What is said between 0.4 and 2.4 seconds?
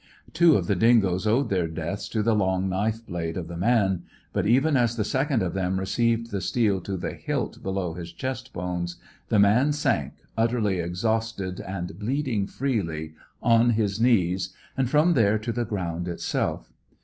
of the dingoes owed their deaths to the